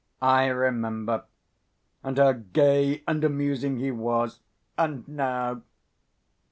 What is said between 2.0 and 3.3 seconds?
And how gay and